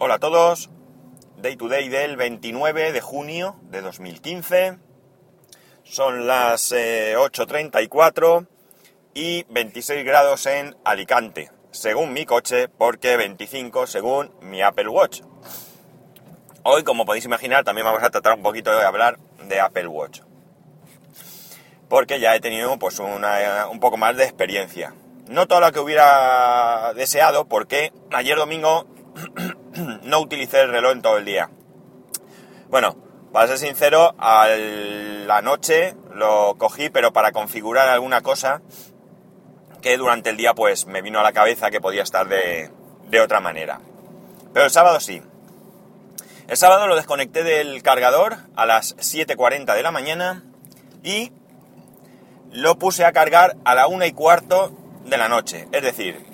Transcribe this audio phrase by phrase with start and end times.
[0.00, 0.70] Hola a todos,
[1.38, 4.78] Day to Day del 29 de junio de 2015.
[5.82, 8.46] Son las 8.34 eh,
[9.14, 15.22] y 26 grados en Alicante, según mi coche, porque 25 según mi Apple Watch.
[16.62, 19.18] Hoy, como podéis imaginar, también vamos a tratar un poquito de hablar
[19.48, 20.20] de Apple Watch.
[21.88, 24.94] Porque ya he tenido pues un poco más de experiencia.
[25.26, 28.86] No toda la que hubiera deseado, porque ayer domingo
[30.02, 31.50] no utilicé el reloj en todo el día.
[32.68, 32.96] Bueno,
[33.32, 38.62] para ser sincero, a la noche lo cogí, pero para configurar alguna cosa
[39.80, 42.70] que durante el día pues me vino a la cabeza que podía estar de,
[43.22, 43.80] otra manera.
[44.52, 45.22] Pero el sábado sí.
[46.48, 50.44] El sábado lo desconecté del cargador a las 7.40 de la mañana
[51.02, 51.32] y
[52.50, 54.72] lo puse a cargar a la 1 y cuarto
[55.04, 55.68] de la noche.
[55.72, 56.24] Es decir,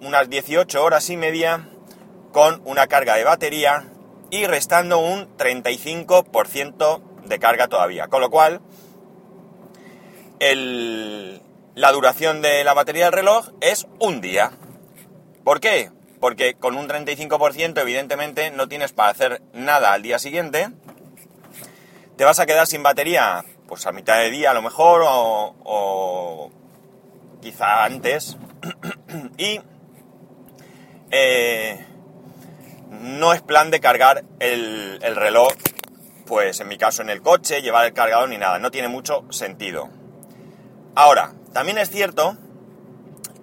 [0.00, 1.68] unas 18 horas y media
[2.36, 3.86] con una carga de batería
[4.28, 8.08] y restando un 35% de carga todavía.
[8.08, 8.60] Con lo cual,
[10.38, 14.50] la duración de la batería del reloj es un día.
[15.44, 15.90] ¿Por qué?
[16.20, 20.68] Porque con un 35% evidentemente no tienes para hacer nada al día siguiente.
[22.18, 26.50] Te vas a quedar sin batería pues a mitad de día a lo mejor o,
[27.40, 28.36] quizá antes.
[29.38, 29.58] y
[31.10, 31.86] eh,
[32.90, 35.52] no es plan de cargar el, reloj,
[36.26, 39.24] pues en mi caso en el coche, llevar el cargador ni nada, no tiene mucho
[39.30, 39.88] sentido.
[40.94, 42.36] Ahora, también es cierto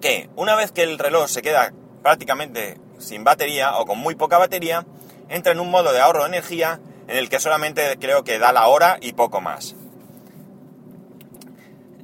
[0.00, 1.72] que una vez que el reloj se queda
[2.02, 4.86] prácticamente sin batería o con muy poca batería,
[5.28, 8.52] entra en un modo de ahorro de energía en el que solamente creo que da
[8.52, 9.74] la hora y poco más.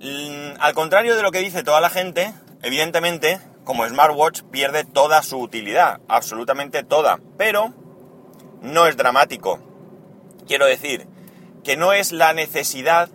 [0.01, 5.23] Mm, al contrario de lo que dice toda la gente, evidentemente como smartwatch pierde toda
[5.23, 7.73] su utilidad, absolutamente toda, pero
[8.63, 9.61] no es dramático.
[10.47, 11.07] Quiero decir,
[11.63, 13.09] que no es la necesidad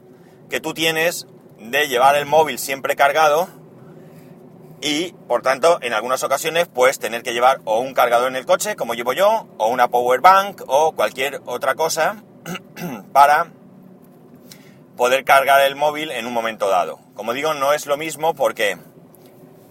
[0.50, 1.28] que tú tienes
[1.60, 3.48] de llevar el móvil siempre cargado
[4.82, 8.46] y, por tanto, en algunas ocasiones puedes tener que llevar o un cargador en el
[8.46, 12.24] coche, como llevo yo, o una power bank o cualquier otra cosa
[13.14, 13.48] para
[14.96, 17.00] poder cargar el móvil en un momento dado.
[17.16, 18.78] Como digo, no es lo mismo porque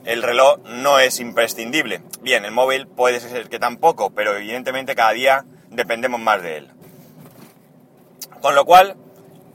[0.04, 2.02] el reloj no es imprescindible.
[2.20, 6.70] Bien, el móvil puede ser que tampoco, pero evidentemente cada día dependemos más de él.
[8.40, 8.96] Con lo cual,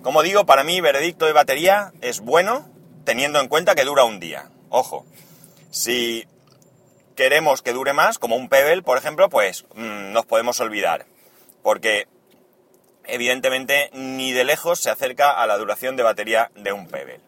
[0.02, 2.68] como digo, para mí veredicto de batería es bueno
[3.04, 4.50] teniendo en cuenta que dura un día.
[4.70, 5.06] Ojo,
[5.72, 6.28] si
[7.16, 11.06] queremos que dure más, como un Pebble, por ejemplo, pues mm, nos podemos olvidar.
[11.62, 12.08] Porque
[13.04, 17.20] evidentemente ni de lejos se acerca a la duración de batería de un Pebble.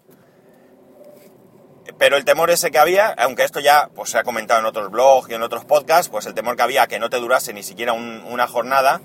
[1.97, 4.91] Pero el temor ese que había, aunque esto ya pues, se ha comentado en otros
[4.91, 7.63] blogs y en otros podcasts, pues el temor que había que no te durase ni
[7.63, 9.01] siquiera una jornada,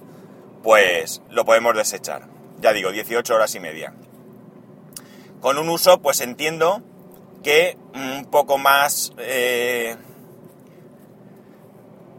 [0.62, 2.22] pues lo podemos desechar.
[2.58, 3.94] Ya digo, 18 horas y media.
[5.40, 6.82] Con un uso, pues entiendo
[7.42, 9.96] que un poco más, eh,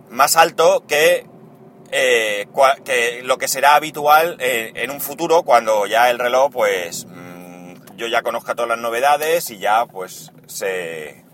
[0.10, 1.26] más alto que,
[1.92, 2.48] eh,
[2.86, 7.06] que, lo que será habitual eh, en un futuro cuando ya el reloj, pues
[7.98, 11.26] yo ya conozca todas las novedades y ya pues se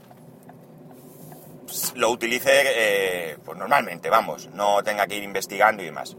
[1.95, 6.15] lo utilice eh, pues normalmente, vamos, no tenga que ir investigando y demás.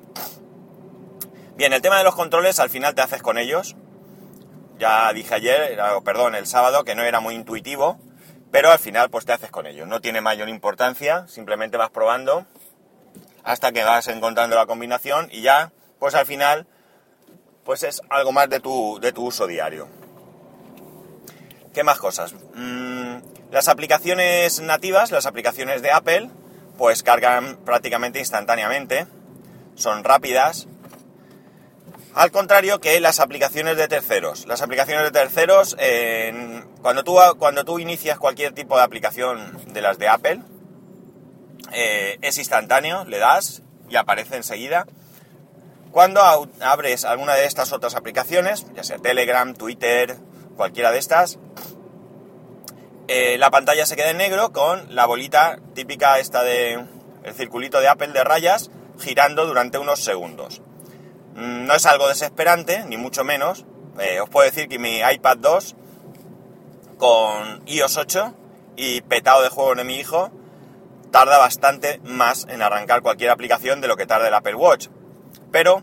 [1.57, 3.75] Bien, el tema de los controles al final te haces con ellos.
[4.79, 7.99] Ya dije ayer, perdón, el sábado, que no era muy intuitivo,
[8.51, 9.89] pero al final pues te haces con ellos.
[9.89, 12.47] No tiene mayor importancia, simplemente vas probando
[13.45, 16.67] hasta que vas encontrando la combinación y ya, pues al final,
[17.65, 19.87] pues es algo más de tu, de tu uso diario.
[21.75, 22.35] ¿Qué más cosas?
[22.55, 23.17] Mm,
[23.51, 26.31] las aplicaciones nativas, las aplicaciones de Apple,
[26.79, 29.09] pues cargan prácticamente instantáneamente,
[29.75, 30.69] son rápidas,
[32.15, 34.47] al contrario que las aplicaciones de terceros.
[34.47, 35.77] Las aplicaciones de terceros,
[36.81, 40.43] cuando, tú, cuando tú inicias cualquier tipo de aplicación de las de Apple,
[41.73, 44.87] eh, es instantáneo, le das y aparece enseguida.
[45.91, 46.21] Cuando
[46.61, 50.17] abres alguna de estas otras aplicaciones, ya sea Telegram, Twitter,
[50.57, 51.39] cualquiera de estas,
[53.09, 56.85] eh, la pantalla se queda en negro con la bolita típica esta de
[57.23, 60.63] el circulito de Apple de rayas girando durante unos segundos.
[61.35, 63.65] Mm, no es algo desesperante, ni mucho menos.
[63.99, 65.77] Eh, os puedo decir que mi iPad 2
[66.99, 68.35] con iOS 8
[68.77, 70.31] y petado de juego de mi hijo
[71.11, 74.89] tarda bastante más en arrancar cualquier aplicación de lo que tarda el Apple Watch.
[75.53, 75.83] Pero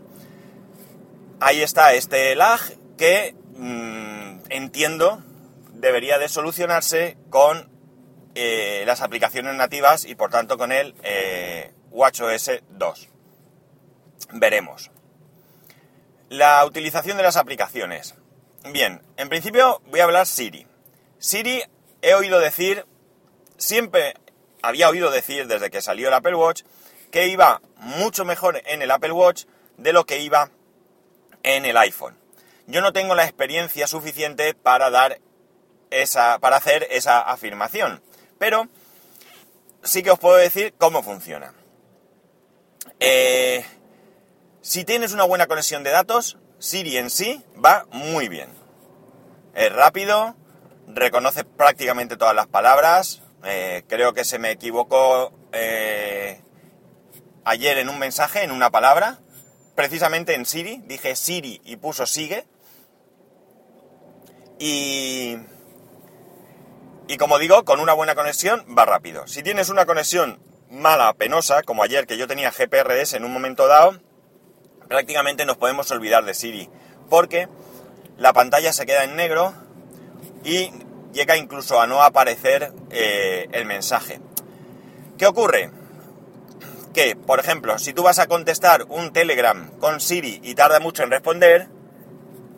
[1.40, 2.60] ahí está este lag
[2.96, 5.22] que mm, entiendo
[5.82, 7.68] debería de solucionarse con
[8.36, 13.08] eh, las aplicaciones nativas y por tanto con el eh, WatchOS 2.
[14.34, 14.92] veremos.
[16.28, 18.14] La utilización de las aplicaciones.
[18.72, 20.68] Bien, en principio voy a hablar Siri.
[21.18, 21.64] Siri
[22.00, 22.86] he oído decir,
[23.58, 24.14] siempre
[24.62, 26.62] había oído decir desde que salió el Apple Watch,
[27.10, 29.46] que iba mucho mejor en el Apple Watch
[29.78, 30.48] de lo que iba
[31.42, 32.16] en el iPhone.
[32.68, 35.18] Yo no tengo la experiencia suficiente para dar
[35.92, 38.02] esa, para hacer esa afirmación,
[38.38, 38.68] pero
[39.82, 41.52] sí que os puedo decir cómo funciona.
[43.00, 43.64] Eh,
[44.60, 48.48] si tienes una buena conexión de datos, Siri en sí va muy bien.
[49.54, 50.36] Es rápido,
[50.86, 53.22] reconoce prácticamente todas las palabras.
[53.44, 56.40] Eh, creo que se me equivocó eh,
[57.44, 59.18] ayer en un mensaje, en una palabra,
[59.74, 60.82] precisamente en Siri.
[60.86, 62.46] Dije Siri y puso sigue.
[64.58, 65.38] Y,
[67.08, 69.26] y como digo, con una buena conexión va rápido.
[69.26, 70.40] Si tienes una conexión
[70.70, 74.00] mala, penosa, como ayer que yo tenía GPRS en un momento dado,
[74.88, 76.70] prácticamente nos podemos olvidar de Siri,
[77.10, 77.48] porque
[78.16, 79.54] la pantalla se queda en negro
[80.44, 80.70] y
[81.12, 84.20] llega incluso a no aparecer eh, el mensaje.
[85.18, 85.70] ¿Qué ocurre?
[86.94, 91.02] Que, por ejemplo, si tú vas a contestar un Telegram con Siri y tarda mucho
[91.02, 91.68] en responder,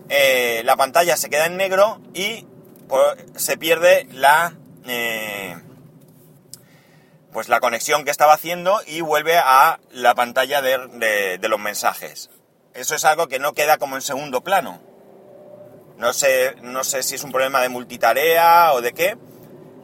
[0.08, 2.46] eh, la pantalla se queda en negro y
[3.36, 4.54] se pierde la
[4.86, 5.56] eh,
[7.34, 12.30] pues la conexión que estaba haciendo y vuelve a la pantalla de, los mensajes.
[12.74, 14.80] Eso es algo que no queda como en segundo plano.
[15.98, 19.16] No sé, no sé si es un problema de multitarea o de qué,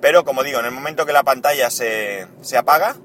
[0.01, 2.97] pero como digo, en el momento que la pantalla se, apaga,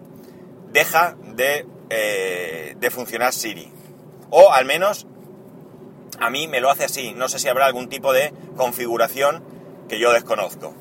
[0.72, 3.74] deja de, eh, de funcionar Siri.
[4.30, 5.08] O al menos
[6.20, 7.14] a mí me lo hace así.
[7.14, 9.55] No sé si habrá algún tipo de configuración
[9.88, 10.74] que yo desconozco.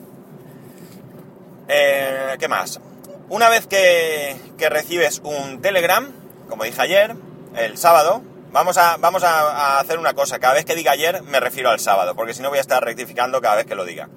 [1.68, 2.80] Eh, ¿Qué más?
[3.28, 4.36] Una vez que,
[4.70, 6.12] recibes un Telegram,
[6.48, 7.16] como dije ayer,
[7.56, 8.22] el sábado,
[8.52, 10.38] vamos, a, vamos a, hacer una cosa.
[10.38, 12.84] Cada vez que diga ayer me refiero al sábado, porque si no voy a estar
[12.84, 14.08] rectificando cada vez que lo diga.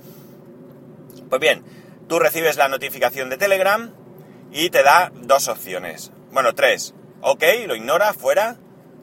[1.29, 1.63] Pues bien,
[2.07, 3.93] tú recibes la notificación de Telegram
[4.51, 6.11] y te da dos opciones.
[6.31, 6.93] Bueno, tres.
[7.21, 8.57] Ok, lo ignora, fuera.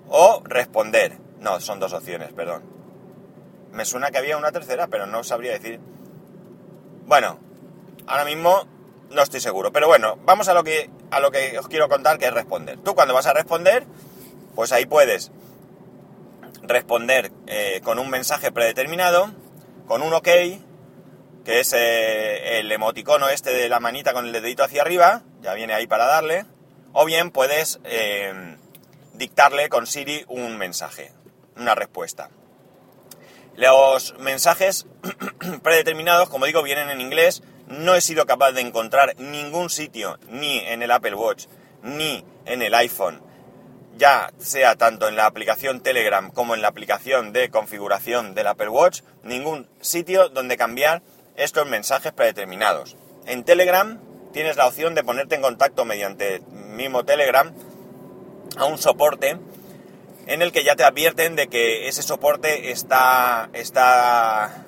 [0.09, 1.19] O responder.
[1.41, 2.63] No, son dos opciones, perdón.
[3.75, 5.81] Me suena que había una tercera, pero no sabría decir.
[7.07, 7.41] Bueno,
[8.07, 8.69] ahora mismo
[9.11, 9.73] no estoy seguro.
[9.73, 12.79] Pero bueno, vamos a lo que, a lo que os quiero contar, que es responder.
[12.79, 13.85] Tú cuando vas a responder,
[14.55, 15.33] pues ahí puedes
[16.63, 19.33] responder eh, con un mensaje predeterminado,
[19.87, 20.29] con un OK,
[21.45, 25.53] que es eh, el emoticono este de la manita con el dedito hacia arriba, ya
[25.55, 26.47] viene ahí para darle,
[26.93, 28.57] o bien puedes eh,
[29.15, 31.13] dictarle con Siri un mensaje,
[31.57, 32.31] una respuesta.
[33.57, 34.87] Los mensajes
[35.63, 40.59] predeterminados, como digo, vienen en inglés, no he sido capaz de encontrar ningún sitio, ni
[40.59, 41.47] en el Apple Watch,
[41.83, 43.23] ni en el iPhone,
[43.97, 48.69] ya sea tanto en la aplicación Telegram como en la aplicación de configuración del Apple
[48.69, 51.03] Watch, ningún sitio donde cambiar
[51.37, 52.97] estos mensajes predeterminados.
[53.27, 54.01] En Telegram
[54.33, 57.55] tienes la opción de ponerte en contacto mediante mismo Telegram
[58.57, 59.39] a un soporte
[60.27, 64.65] en el que ya te advierten de que ese soporte está, está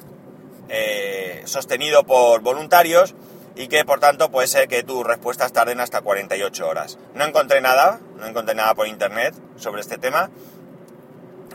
[0.68, 3.14] eh, sostenido por voluntarios
[3.54, 6.98] y que por tanto puede ser que tus respuestas tarden hasta 48 horas.
[7.14, 10.30] No encontré nada, no encontré nada por internet sobre este tema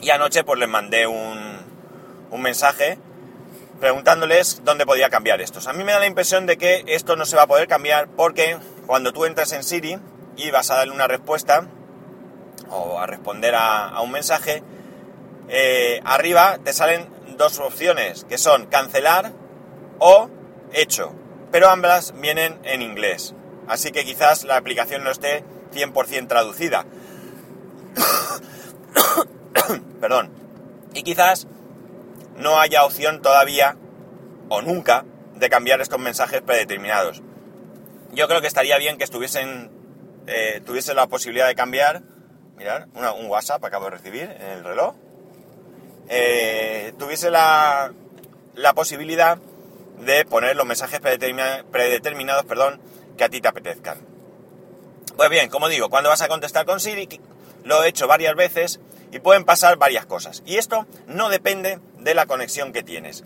[0.02, 1.60] y anoche pues les mandé un,
[2.32, 2.98] un mensaje
[3.80, 5.68] preguntándoles dónde podía cambiar estos.
[5.68, 8.08] A mí me da la impresión de que esto no se va a poder cambiar
[8.10, 10.00] porque cuando tú entras en Siri
[10.38, 11.68] y vas a darle una respuesta
[12.72, 14.64] o a responder a, un mensaje,
[15.50, 19.32] eh, arriba te salen dos opciones, que son cancelar
[20.00, 20.30] o
[20.74, 21.14] hecho,
[21.52, 23.36] pero ambas vienen en inglés.
[23.68, 26.86] Así que quizás la aplicación no esté 100% traducida.
[30.02, 30.32] Perdón.
[30.94, 31.48] Y quizás
[32.38, 33.78] no haya opción todavía
[34.50, 37.22] o nunca de cambiar estos mensajes predeterminados.
[38.12, 39.72] Yo creo que estaría bien que estuviesen,
[40.28, 42.02] eh, tuviese la posibilidad de cambiar.
[42.62, 42.88] Mirar,
[43.20, 44.94] un WhatsApp acabo de recibir en el reloj.
[46.10, 47.92] Eh, tuviese la,
[48.54, 49.40] la, posibilidad
[50.06, 52.80] de poner los mensajes predeterminados perdón,
[53.18, 54.06] que a ti te apetezcan.
[55.18, 57.10] Pues bien, como digo, cuando vas a contestar con Siri,
[57.64, 58.80] lo he hecho varias veces
[59.12, 60.44] y pueden pasar varias cosas.
[60.46, 63.24] Y esto no depende de la conexión que tienes.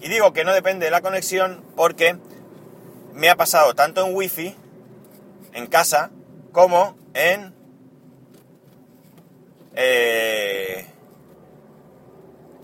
[0.00, 2.16] Y digo que no depende de la conexión porque
[3.12, 4.56] me ha pasado tanto en Wi-Fi,
[5.52, 6.10] en casa,
[6.52, 7.60] como en...
[9.74, 10.86] Eh,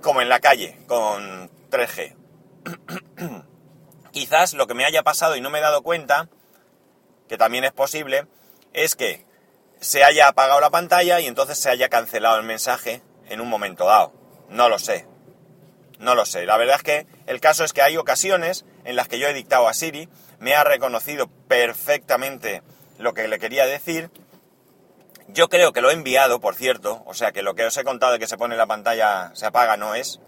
[0.03, 2.15] como en la calle, con 3G.
[4.13, 6.29] Quizás lo que me haya pasado y no me he dado cuenta,
[7.29, 8.27] que también es posible,
[8.73, 9.27] es que
[9.81, 13.87] se haya apagado la pantalla y entonces se haya cancelado el mensaje en un momento
[13.87, 14.13] dado.
[14.49, 15.07] No lo sé.
[15.99, 16.47] No lo sé.
[16.47, 19.35] La verdad es que el caso es que hay ocasiones en las que yo he
[19.35, 22.63] dictado a Siri, me ha reconocido perfectamente
[22.99, 24.11] lo que le quería decir.
[25.29, 27.85] Yo creo que lo he enviado, por cierto, o sea que lo que os he
[27.85, 30.21] contado de que se pone la pantalla, se apaga, no es.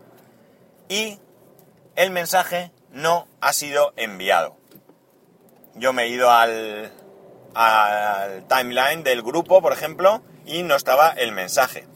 [0.88, 1.18] Y
[1.96, 4.56] el mensaje no ha sido enviado.
[5.74, 6.92] Yo me he ido al,
[7.54, 11.86] al timeline del grupo, por ejemplo, y no estaba el mensaje.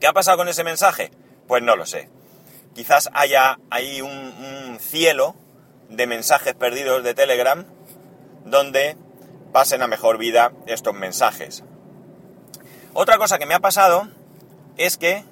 [0.00, 1.10] ¿Qué ha pasado con ese mensaje?
[1.46, 2.08] Pues no lo sé.
[2.74, 5.36] Quizás haya ahí un, cielo
[5.88, 7.64] de mensajes perdidos de Telegram
[8.44, 8.96] donde
[9.52, 11.62] pasen a mejor vida estos mensajes.
[12.96, 14.06] Otra cosa que me ha pasado
[14.76, 15.24] es que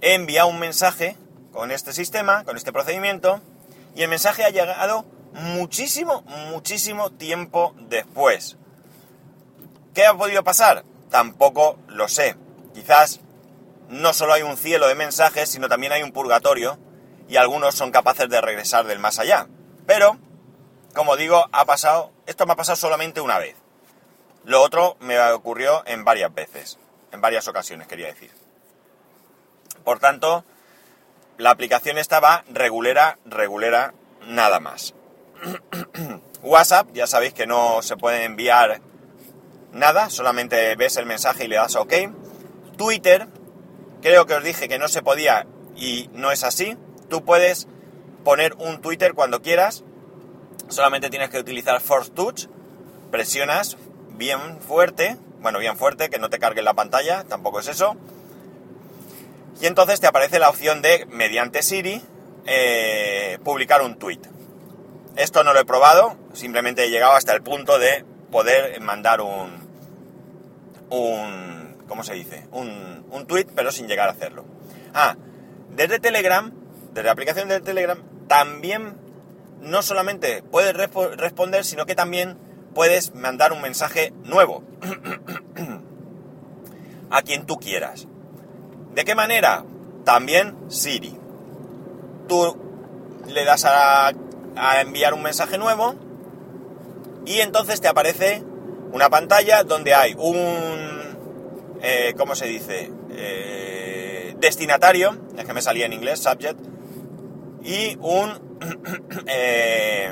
[0.00, 1.14] he enviado un mensaje
[1.52, 3.40] con este sistema, con este procedimiento,
[3.94, 8.56] y el mensaje ha llegado muchísimo, muchísimo tiempo después.
[9.94, 10.84] ¿Qué ha podido pasar?
[11.10, 12.34] Tampoco lo sé.
[12.74, 13.20] Quizás
[13.90, 16.78] no solo hay un cielo de mensajes, sino también hay un purgatorio
[17.28, 19.48] y algunos son capaces de regresar del más allá.
[19.86, 20.16] Pero,
[20.94, 23.54] como digo, ha pasado, esto me ha pasado solamente una vez.
[24.44, 26.78] Lo otro me ocurrió en varias veces,
[27.16, 28.30] en varias ocasiones, quería decir.
[29.84, 30.44] Por tanto,
[31.38, 33.94] la aplicación estaba regulera, regulera,
[34.26, 34.94] nada más.
[36.42, 38.80] WhatsApp, ya sabéis que no se puede enviar
[39.72, 41.92] nada, solamente ves el mensaje y le das OK.
[42.76, 43.26] Twitter,
[44.02, 46.76] creo que os dije que no se podía y no es así.
[47.08, 47.66] Tú puedes
[48.24, 49.84] poner un Twitter cuando quieras,
[50.68, 52.46] solamente tienes que utilizar Force Touch,
[53.10, 53.76] presionas
[54.16, 57.96] bien fuerte, bueno, bien fuerte, que no te cargue la pantalla, tampoco es eso.
[59.60, 62.02] Y entonces te aparece la opción de, mediante Siri,
[62.46, 64.20] eh, publicar un tweet.
[65.16, 69.66] Esto no lo he probado, simplemente he llegado hasta el punto de poder mandar un,
[70.90, 72.46] un ¿cómo se dice?
[72.52, 74.44] Un, un tweet, pero sin llegar a hacerlo.
[74.92, 75.16] Ah,
[75.70, 76.52] desde Telegram,
[76.92, 78.96] desde la aplicación de Telegram, también
[79.60, 82.36] no solamente puedes responder, sino que también
[82.76, 84.62] puedes mandar un mensaje nuevo
[87.10, 88.06] a quien tú quieras.
[88.94, 89.64] ¿De qué manera?
[90.04, 91.18] También Siri.
[92.28, 92.54] Tú
[93.26, 94.12] le das a,
[94.56, 95.94] a enviar un mensaje nuevo
[97.24, 98.44] y entonces te aparece
[98.92, 100.36] una pantalla donde hay un
[101.82, 102.92] eh, ¿cómo se dice?
[103.10, 106.60] Eh, destinatario, es que me salía en inglés, subject,
[107.62, 108.58] y un
[109.26, 110.10] eh,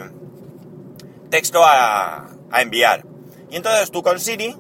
[1.31, 1.63] texto
[2.55, 3.05] a, enviar.
[3.51, 4.57] Y entonces tú con Siri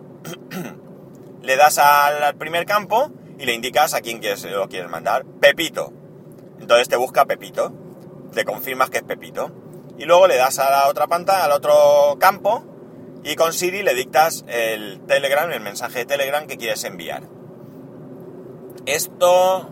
[1.42, 5.24] le das al, primer campo y le indicas a quién quieres, lo quieres mandar.
[5.40, 5.92] Pepito.
[6.60, 7.72] Entonces te busca Pepito.
[8.32, 9.50] Te confirmas que es Pepito.
[9.98, 12.64] Y luego le das a la otra pantalla, al otro campo,
[13.22, 17.22] y con Siri le dictas el Telegram, el mensaje de Telegram que quieres enviar.
[18.86, 19.70] Esto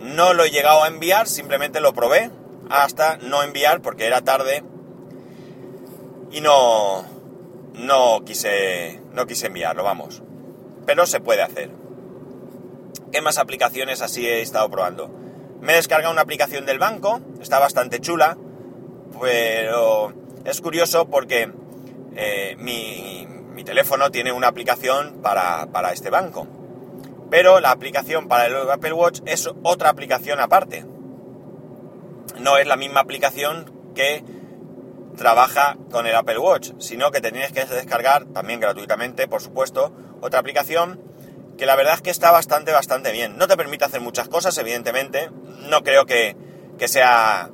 [0.00, 2.30] no lo he llegado a enviar, simplemente lo probé
[2.70, 4.64] hasta no enviar porque era tarde
[6.30, 7.04] y no
[7.74, 10.22] no quise no quise enviarlo, vamos.
[10.86, 11.70] Pero se puede hacer.
[13.12, 15.08] ¿Qué más aplicaciones así he estado probando?
[15.60, 18.38] Me he descargado una aplicación del banco, está bastante chula,
[19.20, 20.12] pero
[20.44, 21.52] es curioso porque
[22.16, 23.26] eh, mi,
[23.64, 26.46] teléfono tiene una aplicación para, este banco.
[27.30, 30.86] Pero la aplicación para el Apple Watch es otra aplicación aparte.
[32.38, 34.24] No es la misma aplicación que
[35.20, 39.92] trabaja con el Apple Watch, sino que te tienes que descargar, también gratuitamente, por supuesto,
[40.22, 40.98] otra aplicación
[41.58, 43.36] que la verdad es que está bastante, bastante bien.
[43.36, 45.28] No te permite hacer muchas cosas, evidentemente.
[45.68, 46.34] No creo que,
[46.78, 47.50] que sea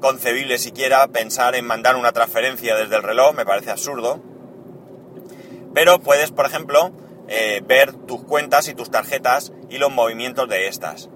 [0.00, 4.22] concebible siquiera pensar en mandar una transferencia desde el reloj, me parece absurdo.
[5.74, 6.92] Pero puedes, por ejemplo,
[7.26, 11.10] eh, ver tus cuentas y tus tarjetas y los movimientos de estas.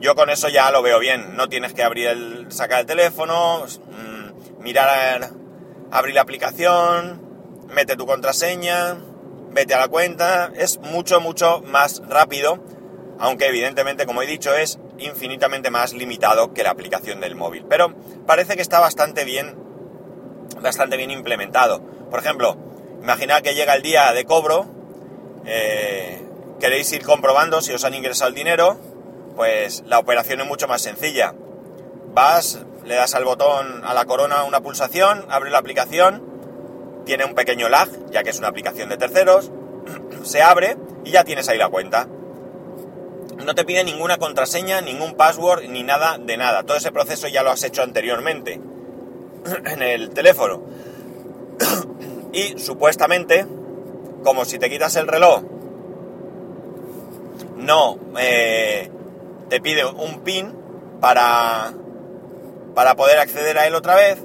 [0.00, 1.36] Yo con eso ya lo veo bien.
[1.36, 3.66] No tienes que abrir el, sacar el teléfono,
[4.64, 5.30] mirar,
[5.92, 7.22] abrir la aplicación,
[7.68, 8.96] mete tu contraseña,
[9.50, 10.50] vete a la cuenta.
[10.56, 12.60] Es mucho, mucho más rápido
[13.18, 17.64] aunque evidentemente, como he dicho, es infinitamente más limitado que la aplicación del móvil.
[17.68, 17.94] Pero
[18.26, 19.56] parece que está bastante bien,
[20.60, 21.82] bastante bien implementado.
[22.10, 22.56] Por ejemplo,
[23.00, 24.66] imaginad que llega el día de cobro,
[25.46, 26.22] eh,
[26.60, 28.78] queréis ir comprobando si os han ingresado el dinero,
[29.36, 31.34] pues la operación es mucho más sencilla.
[32.14, 36.22] Vas, le das al botón a la corona una pulsación, abre la aplicación,
[37.04, 39.50] tiene un pequeño lag, ya que es una aplicación de terceros,
[40.22, 42.08] se abre y ya tienes ahí la cuenta
[43.44, 46.62] no te pide ninguna contraseña, ningún password, ni nada de nada.
[46.64, 48.60] Todo ese proceso ya lo has hecho anteriormente
[49.66, 50.62] en el teléfono.
[52.32, 53.46] y supuestamente
[54.22, 55.42] como si te quitas el reloj,
[57.56, 58.90] no eh,
[59.48, 60.54] te pide un pin
[61.00, 61.74] para,
[62.74, 64.18] para poder acceder a él otra vez,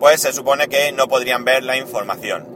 [0.00, 2.46] pues se supone que no podrían ver la información.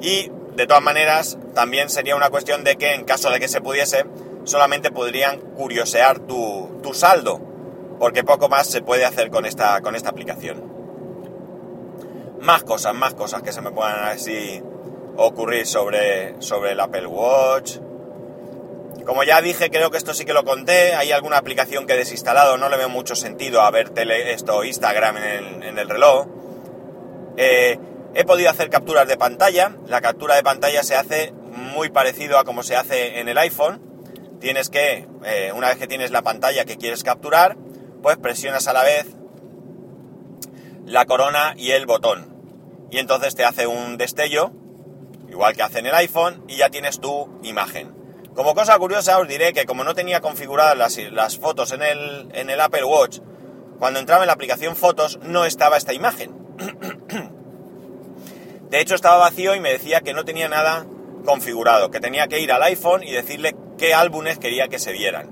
[0.00, 3.60] Y de todas maneras, también sería una cuestión de que en caso de que se
[3.60, 4.04] pudiese,
[4.44, 7.40] solamente podrían curiosear tu, tu saldo,
[7.98, 10.64] porque poco más se puede hacer con esta, con esta aplicación.
[12.40, 14.62] Más cosas, más cosas que se me puedan así
[15.16, 17.78] ocurrir sobre, sobre el Apple Watch.
[19.06, 20.94] Como ya dije, creo que esto sí que lo conté.
[20.96, 25.16] Hay alguna aplicación que he desinstalado, no le veo mucho sentido a ver esto, Instagram
[25.18, 26.26] en el, en el reloj.
[27.36, 27.78] Eh,
[28.14, 29.76] he podido hacer capturas de pantalla.
[29.86, 33.80] La captura de pantalla se hace muy parecido a como se hace en el iPhone.
[34.40, 37.56] Tienes que, eh, una vez que tienes la pantalla que quieres capturar,
[38.02, 39.06] pues presionas a la vez
[40.84, 42.34] la corona y el botón.
[42.90, 44.50] Y entonces te hace un destello,
[45.28, 47.95] igual que hace en el iPhone, y ya tienes tu imagen.
[48.36, 52.84] Como cosa curiosa os diré que como no tenía configuradas las, fotos en el, Apple
[52.84, 53.20] Watch,
[53.78, 56.36] cuando entraba en la aplicación Fotos no estaba esta imagen.
[58.70, 60.84] De hecho estaba vacío y me decía que no tenía nada
[61.24, 65.30] configurado, que tenía que ir al iPhone y decirle qué álbumes quería que se vieran.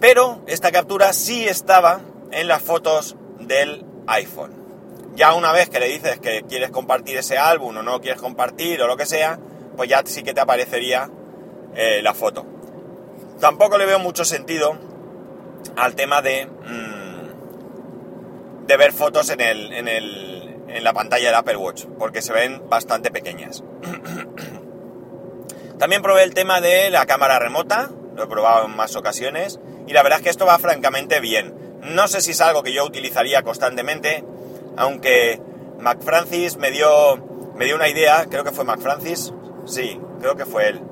[0.00, 2.00] Pero esta captura sí estaba
[2.32, 5.14] en las fotos del iPhone.
[5.14, 8.82] Ya una vez que le dices que quieres compartir ese álbum o no quieres compartir
[8.82, 9.38] o lo que sea,
[9.76, 11.08] pues ya sí que te aparecería
[11.74, 12.46] eh, la foto.
[13.40, 14.78] Tampoco le veo mucho sentido
[15.76, 21.34] al tema de, mm, de ver fotos en, el, en, el, en la pantalla del
[21.34, 23.64] Apple Watch, porque se ven bastante pequeñas.
[25.78, 29.92] También probé el tema de la cámara remota, lo he probado en más ocasiones, y
[29.92, 31.54] la verdad es que esto va francamente bien.
[31.80, 34.22] No sé si es algo que yo utilizaría constantemente,
[34.76, 35.40] aunque
[35.78, 37.16] McFrancis me dio,
[37.54, 39.32] me dio una idea, creo que fue McFrancis,
[39.64, 40.82] sí, creo que fue él,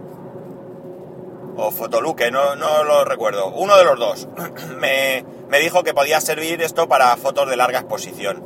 [1.59, 4.29] o Fotoluque, no, no lo recuerdo, uno de los dos,
[4.79, 8.45] me, me dijo que podía servir esto para fotos de larga exposición.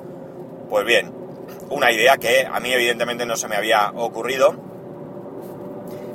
[0.70, 1.12] Pues bien,
[1.68, 4.54] una idea que a mí evidentemente no se me había ocurrido,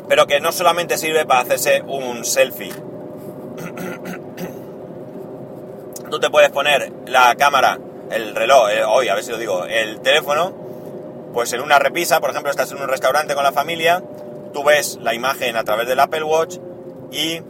[0.10, 2.73] pero que no solamente sirve para hacerse un selfie.
[6.10, 7.77] Tú te puedes poner la cámara,
[8.10, 10.51] el reloj, eh, hoy a ver si lo digo, el teléfono,
[11.31, 14.01] pues en una repisa, por ejemplo, estás en un restaurante con la familia,
[14.51, 16.57] tú ves la imagen a través del Apple Watch
[17.12, 17.41] y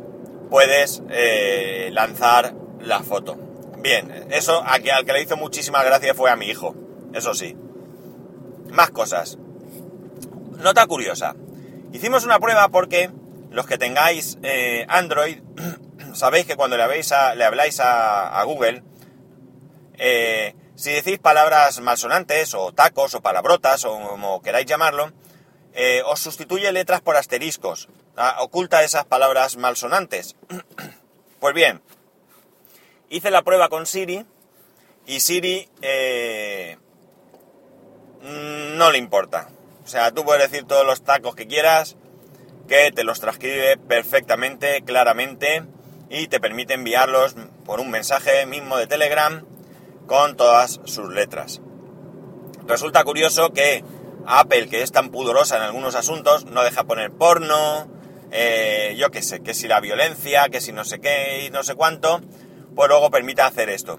[0.50, 3.38] puedes eh, lanzar la foto.
[3.80, 6.76] Bien, eso a que, al que le hizo muchísimas gracias fue a mi hijo,
[7.14, 7.56] eso sí.
[8.70, 9.38] Más cosas.
[10.58, 11.36] Nota curiosa.
[11.94, 13.12] Hicimos una prueba porque
[13.52, 15.40] los que tengáis eh, Android
[16.14, 18.84] sabéis que cuando le, le habláis a, Google,
[19.98, 25.12] eh, si decís palabras malsonantes o tacos o palabrotas o como queráis llamarlo,
[26.06, 27.88] os sustituye letras por asteriscos.
[28.20, 30.36] Ah, oculta esas palabras malsonantes.
[31.40, 31.84] pues bien,
[33.10, 34.26] hice la prueba con Siri
[35.06, 36.80] y Siri eh,
[38.24, 39.50] no le importa.
[39.86, 41.96] O sea, tú puedes decir todos los tacos que quieras,
[42.68, 45.64] que te los transcribe perfectamente, claramente,
[46.10, 49.46] y te permite enviarlos por un mensaje mismo de Telegram
[50.08, 51.62] con todas sus letras.
[52.66, 53.84] Resulta curioso que
[54.26, 57.88] Apple, que es tan pudorosa en algunos asuntos, no deja poner porno,
[58.40, 61.64] eh, yo qué sé, que si la violencia, que si no sé qué y no
[61.64, 62.22] sé cuánto,
[62.76, 63.98] pues luego permita hacer esto.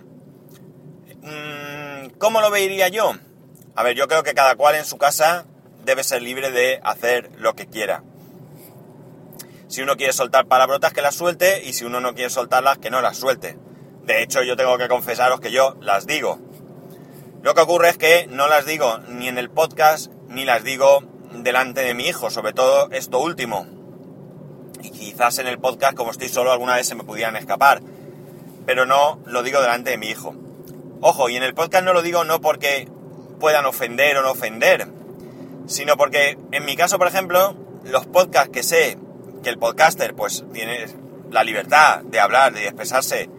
[1.23, 3.15] Mm, ¿Cómo lo vería yo?
[3.75, 5.45] A ver, yo creo que cada cual en su casa
[5.85, 8.05] debe ser libre de hacer lo que quiera.
[9.67, 12.91] Si uno quiere soltar palabrotas, que las suelte, y si uno no quiere soltarlas, que
[12.91, 13.59] no las suelte.
[14.05, 16.39] De hecho, yo tengo que confesaros que yo las digo.
[17.43, 21.03] Lo que ocurre es que no las digo ni en el podcast, ni las digo
[21.33, 23.78] delante de mi hijo, sobre todo esto último
[24.83, 27.81] y quizás en el podcast, como estoy solo, alguna vez se me pudieran escapar.
[28.67, 30.35] Pero no lo digo delante de mi hijo.
[31.01, 32.89] Ojo, y en el podcast no lo digo no porque
[33.39, 34.89] puedan ofender o no ofender,
[35.67, 38.99] sino porque en mi caso, por ejemplo, los podcasts que sé
[39.43, 40.87] que el podcaster pues tiene
[41.31, 43.31] la libertad de hablar, de expresarse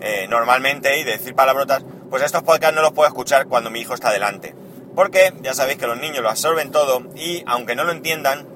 [0.00, 3.80] eh, normalmente y de decir palabrotas, pues estos podcasts no los puedo escuchar cuando mi
[3.80, 4.54] hijo está delante.
[4.94, 8.46] Porque ya sabéis que los niños lo absorben todo y aunque no lo entiendan,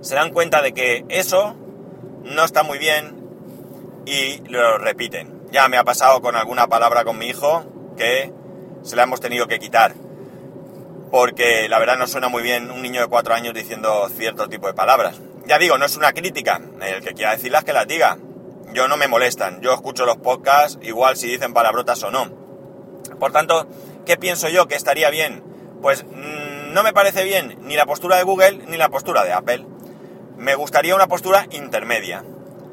[0.00, 1.56] se dan cuenta de que eso
[2.22, 3.16] no está muy bien
[4.04, 5.42] y lo repiten.
[5.50, 7.64] Ya me ha pasado con alguna palabra con mi hijo
[7.96, 8.32] que
[8.82, 9.94] se la hemos tenido que quitar.
[11.10, 14.66] Porque la verdad no suena muy bien un niño de cuatro años diciendo cierto tipo
[14.66, 15.20] de palabras.
[15.46, 16.60] Ya digo, no es una crítica.
[16.80, 18.18] El que quiera decirlas que las diga.
[18.72, 19.60] Yo no me molestan.
[19.60, 22.30] Yo escucho los podcasts igual si dicen palabrotas o no.
[23.18, 23.66] Por tanto,
[24.04, 25.42] ¿qué pienso yo que estaría bien?
[25.80, 29.32] Pues mm, no me parece bien ni la postura de Google ni la postura de
[29.32, 29.64] Apple.
[30.36, 32.24] Me gustaría una postura intermedia.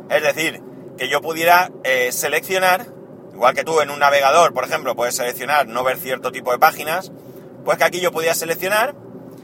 [0.09, 0.61] Es decir,
[0.97, 2.87] que yo pudiera eh, seleccionar,
[3.33, 6.59] igual que tú en un navegador, por ejemplo, puedes seleccionar no ver cierto tipo de
[6.59, 7.11] páginas,
[7.63, 8.95] pues que aquí yo pudiera seleccionar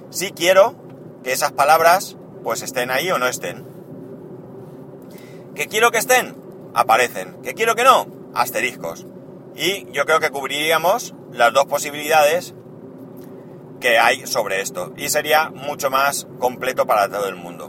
[0.09, 0.75] si quiero
[1.23, 3.65] que esas palabras pues estén ahí o no estén.
[5.55, 6.35] ¿Que quiero que estén?
[6.73, 7.41] Aparecen.
[7.41, 8.07] ¿Que quiero que no?
[8.33, 9.05] Asteriscos.
[9.55, 12.53] Y yo creo que cubriríamos las dos posibilidades
[13.79, 14.93] que hay sobre esto.
[14.95, 17.68] Y sería mucho más completo para todo el mundo.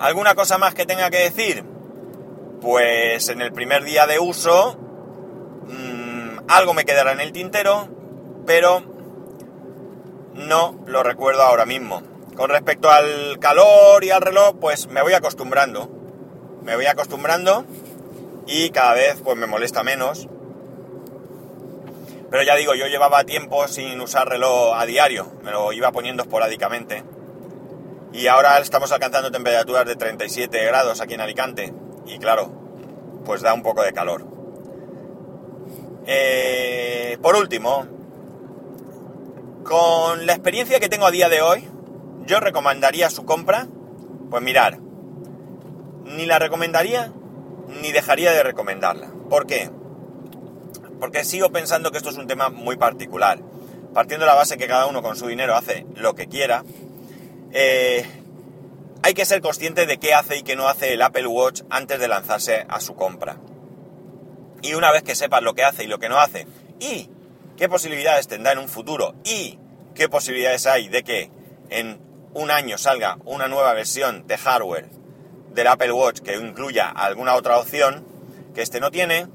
[0.00, 1.64] ¿Alguna cosa más que tenga que decir?
[2.60, 4.78] Pues en el primer día de uso
[5.66, 7.88] mmm, algo me quedará en el tintero,
[8.46, 8.82] pero
[10.34, 12.02] no lo recuerdo ahora mismo.
[12.36, 15.88] Con respecto al calor y al reloj, pues me voy acostumbrando.
[16.62, 17.64] Me voy acostumbrando
[18.46, 20.28] y cada vez pues me molesta menos.
[22.30, 26.22] Pero ya digo, yo llevaba tiempo sin usar reloj a diario, me lo iba poniendo
[26.22, 27.02] esporádicamente.
[28.12, 31.74] Y ahora estamos alcanzando temperaturas de 37 grados aquí en Alicante.
[32.06, 32.50] Y claro,
[33.24, 34.26] pues da un poco de calor.
[36.06, 37.86] Eh, por último,
[39.62, 41.68] con la experiencia que tengo a día de hoy,
[42.24, 43.66] yo recomendaría su compra.
[44.30, 44.78] Pues mirar,
[46.04, 47.12] ni la recomendaría
[47.82, 49.10] ni dejaría de recomendarla.
[49.28, 49.70] ¿Por qué?
[50.98, 53.38] Porque sigo pensando que esto es un tema muy particular.
[53.94, 56.64] Partiendo de la base que cada uno con su dinero hace lo que quiera,
[57.52, 58.04] eh,
[59.02, 61.98] hay que ser consciente de qué hace y qué no hace el Apple Watch antes
[61.98, 63.38] de lanzarse a su compra.
[64.62, 66.46] Y una vez que sepas lo que hace y lo que no hace,
[66.80, 67.08] y
[67.56, 69.58] qué posibilidades tendrá en un futuro, y
[69.94, 71.30] qué posibilidades hay de que
[71.70, 72.00] en
[72.34, 74.88] un año salga una nueva versión de hardware
[75.52, 78.06] del Apple Watch que incluya alguna otra opción
[78.54, 79.26] que este no tiene,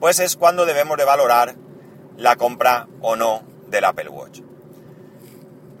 [0.00, 1.56] pues es cuando debemos de valorar
[2.16, 4.47] la compra o no del Apple Watch.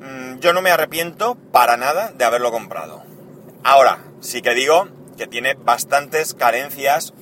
[0.00, 3.02] Mm, yo no me arrepiento para nada de haberlo comprado.
[3.64, 7.12] Ahora, sí que digo que tiene bastantes carencias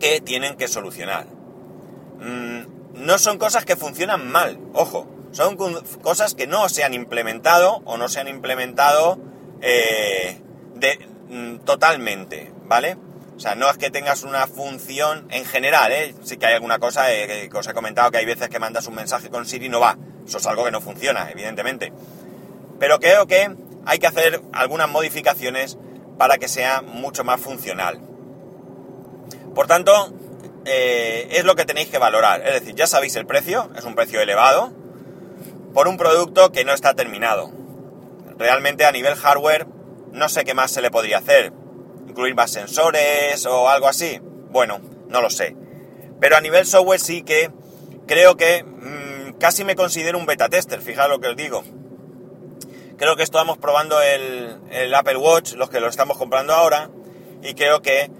[0.00, 1.26] que tienen que solucionar.
[2.18, 5.56] Mm, no son cosas que funcionan mal, ojo, son
[6.02, 9.18] cosas que no se han implementado o no se han implementado
[9.60, 10.40] eh,
[11.28, 12.96] mm, totalmente, ¿vale?
[13.36, 16.14] O sea, no es que tengas una función en general, ¿eh?
[16.24, 18.86] Sí que hay alguna cosa eh, que os he comentado que hay veces que mandas
[18.86, 19.96] un mensaje con Siri y no va.
[20.30, 21.92] Eso es algo que no funciona, evidentemente.
[22.78, 23.52] Pero creo que
[23.84, 25.76] hay que hacer algunas modificaciones
[26.18, 27.98] para que sea mucho más funcional.
[29.56, 30.14] Por tanto,
[30.66, 32.46] eh, es lo que tenéis que valorar.
[32.46, 34.72] Es decir, ya sabéis el precio, es un precio elevado,
[35.74, 37.50] por un producto que no está terminado.
[38.38, 39.66] Realmente a nivel hardware
[40.12, 41.52] no sé qué más se le podría hacer
[42.06, 44.20] incluir más sensores o algo así.
[44.50, 45.56] Bueno, no lo sé.
[46.20, 47.50] Pero a nivel software sí que
[48.06, 48.64] creo que
[49.40, 51.64] casi me considero un beta tester, fijaos lo que os digo.
[52.96, 56.90] Creo que estamos probando el, Apple Watch, los que lo estamos comprando ahora,
[57.42, 58.10] y creo que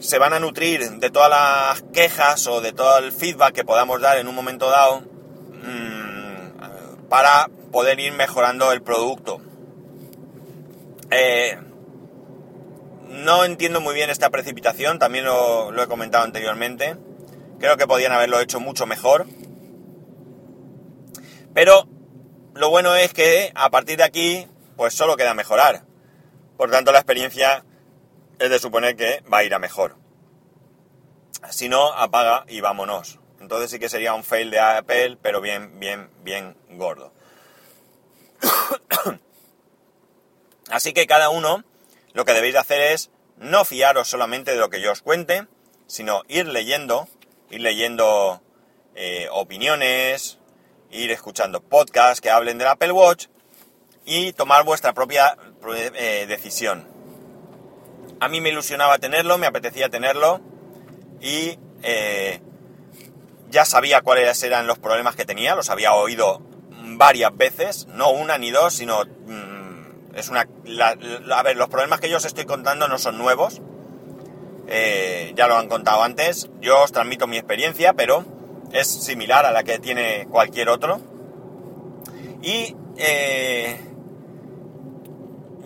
[0.00, 4.00] se van a nutrir de todas las quejas o de todo el feedback que podamos
[4.00, 9.40] dar en un momento dado mmm, para poder ir mejorando el producto.
[11.10, 11.58] Eh,
[13.08, 16.96] no entiendo muy bien esta precipitación, también lo, he comentado anteriormente.
[17.58, 19.26] Creo que podían haberlo hecho mucho mejor.
[21.56, 21.88] Pero
[22.52, 25.84] lo bueno es que a partir de aquí, pues solo queda mejorar.
[26.58, 27.64] Por tanto, la experiencia
[28.38, 29.96] es de suponer que va a ir a mejor.
[31.48, 33.20] Si no, apaga y vámonos.
[33.40, 37.14] Entonces sí que sería un fail de Apple, pero bien, bien, bien gordo.
[40.70, 41.64] Así que cada uno
[42.12, 45.46] lo que debéis de hacer es no fiaros solamente de lo que yo os cuente,
[45.86, 47.08] sino ir leyendo,
[47.48, 48.42] ir leyendo
[48.94, 50.38] eh, opiniones,
[50.90, 53.26] ir escuchando podcasts que hablen del Apple Watch
[54.04, 55.36] y tomar vuestra propia
[55.94, 56.86] eh, decisión.
[58.20, 60.40] A mí me ilusionaba tenerlo, me apetecía tenerlo
[61.20, 62.40] y eh,
[63.50, 66.40] ya sabía cuáles eran los problemas que tenía, los había oído
[66.96, 70.48] varias veces, no una ni dos, sino mm, es una,
[71.34, 73.60] a ver, los problemas que yo os estoy contando no son nuevos.
[74.68, 76.48] Eh, ya lo han contado antes.
[76.60, 78.24] Yo os transmito mi experiencia, pero
[78.72, 81.00] es similar a la que tiene cualquier otro.
[82.42, 83.80] Y eh,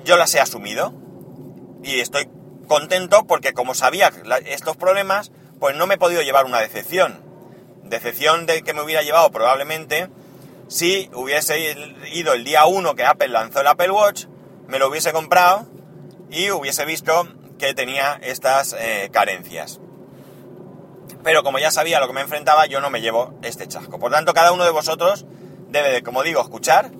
[0.04, 0.92] yo las he asumido.
[1.82, 2.28] Y estoy
[2.68, 4.12] contento porque como sabía
[4.46, 7.22] estos problemas, pues no me he podido llevar una decepción.
[7.84, 10.08] Decepción de que me hubiera llevado probablemente
[10.68, 11.74] si hubiese
[12.12, 14.26] ido el día 1 que Apple lanzó el Apple Watch
[14.68, 15.66] me lo hubiese comprado
[16.30, 17.26] y hubiese visto
[17.58, 19.80] que tenía estas eh, carencias.
[21.22, 23.98] Pero como ya sabía lo que me enfrentaba, yo no me llevo este chasco.
[23.98, 25.26] Por tanto, cada uno de vosotros
[25.68, 26.90] debe de, como digo, escuchar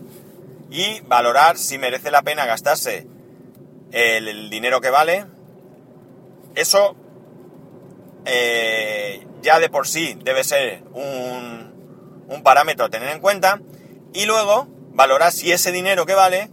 [0.70, 3.06] y valorar si merece la pena gastarse
[3.92, 5.26] el, el dinero que vale.
[6.54, 6.96] Eso
[8.24, 13.60] eh, ya de por sí debe ser un, un parámetro a tener en cuenta.
[14.12, 16.50] Y luego valorar si ese dinero que vale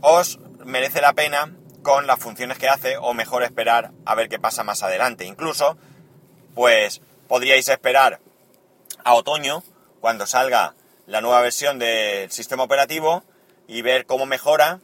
[0.00, 4.38] os merece la pena con las funciones que hace o mejor esperar a ver qué
[4.38, 5.26] pasa más adelante.
[5.26, 5.76] Incluso,
[6.54, 8.20] pues podríais esperar
[9.04, 9.62] a otoño,
[10.00, 10.74] cuando salga
[11.06, 13.24] la nueva versión del sistema operativo
[13.66, 14.80] y ver cómo mejora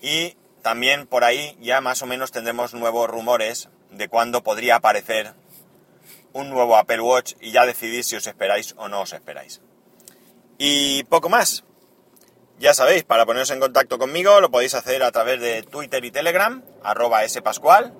[0.00, 5.34] y también por ahí ya más o menos tendremos nuevos rumores de cuándo podría aparecer
[6.32, 9.60] un nuevo Apple Watch y ya decidir si os esperáis o no os esperáis.
[10.58, 11.64] Y poco más.
[12.58, 16.10] Ya sabéis, para poneros en contacto conmigo lo podéis hacer a través de Twitter y
[16.10, 17.94] Telegram, arroba spascual,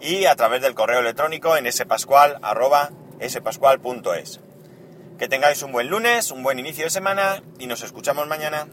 [0.00, 2.90] y a través del correo electrónico en spascual.es.
[5.18, 8.66] Que tengáis un buen lunes, un buen inicio de semana y nos escuchamos mañana.